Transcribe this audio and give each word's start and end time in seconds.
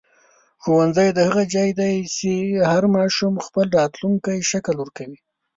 ښوونځی 0.61 1.09
د 1.13 1.19
هغه 1.27 1.43
ځای 1.53 1.69
دی 1.79 1.95
چې 2.15 2.31
هر 2.71 2.83
ماشوم 2.95 3.33
خپل 3.45 3.65
راتلونکی 3.79 4.37
شکل 4.51 4.75
ورکوي. 4.79 5.19